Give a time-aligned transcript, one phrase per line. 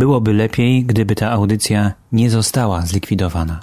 [0.00, 3.62] Byłoby lepiej, gdyby ta audycja nie została zlikwidowana.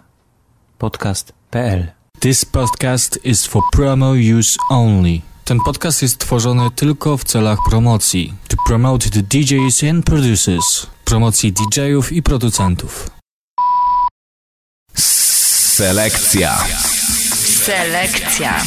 [0.77, 1.87] Podcast.pl
[2.19, 5.21] This podcast is for promo use only.
[5.43, 8.33] Ten podcast jest tworzony tylko w celach promocji.
[8.47, 10.87] To promote the DJs and producers.
[11.05, 13.09] Promocji DJ-ów i producentów.
[14.95, 16.57] Selekcja.
[17.65, 18.61] Selekcja.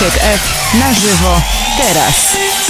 [0.00, 0.40] Misiek F
[0.74, 1.40] na żywo
[1.76, 2.69] teraz.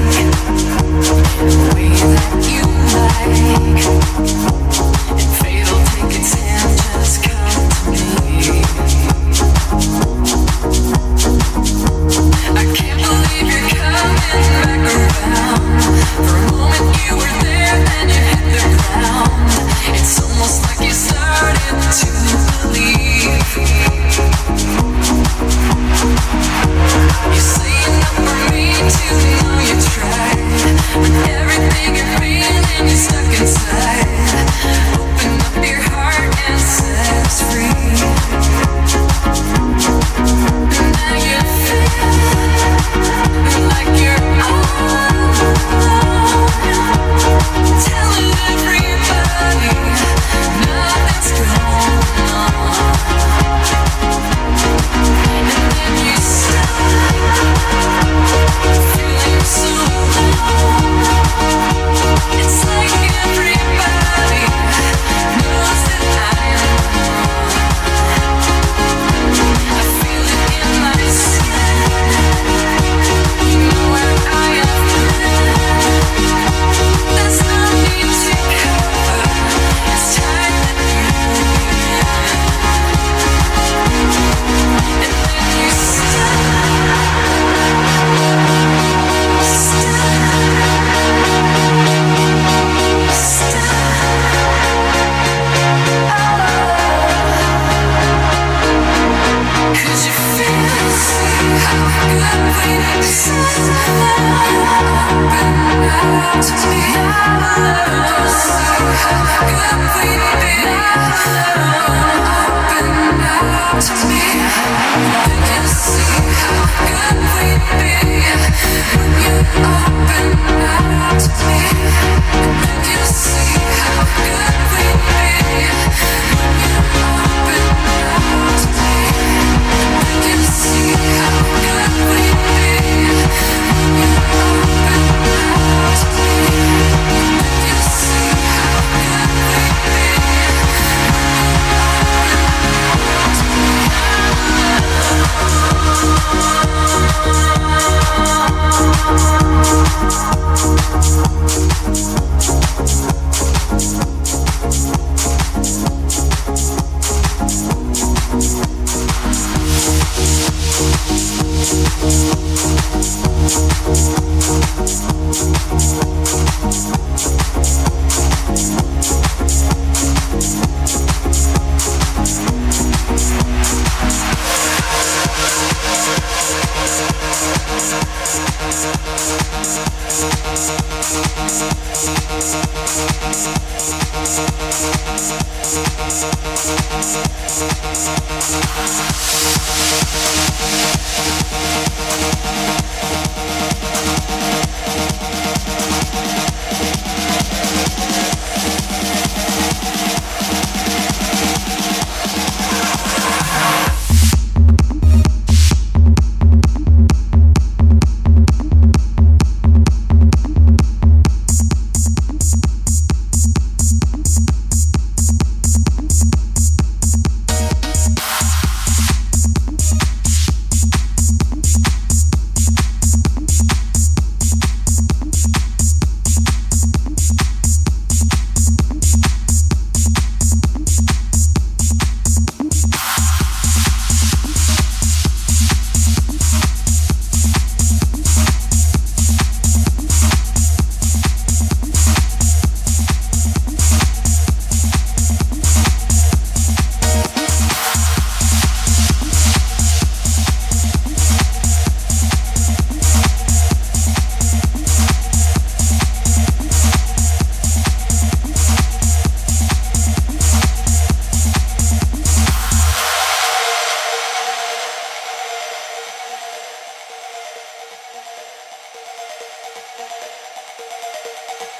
[3.27, 4.60] like.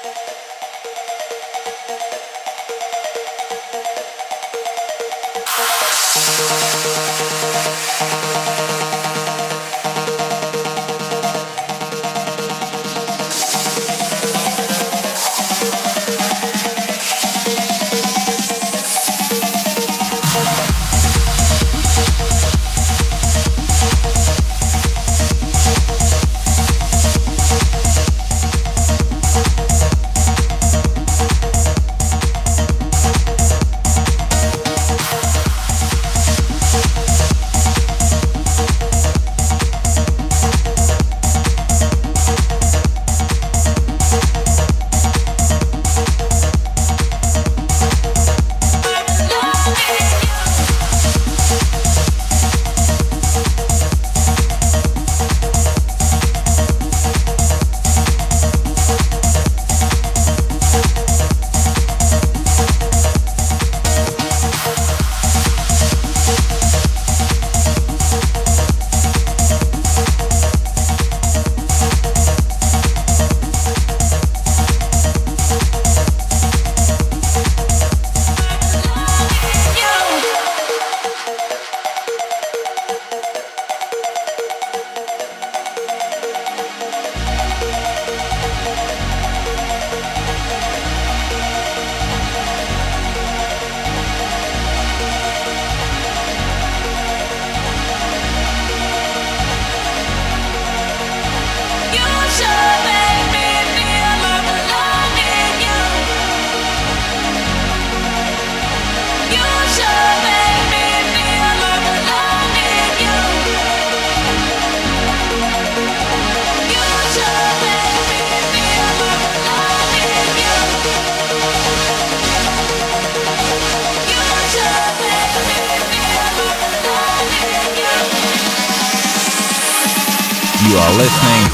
[0.02, 0.16] Thank
[7.20, 7.31] you.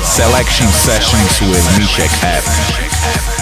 [0.02, 3.37] Selection Sessions with Mishek F.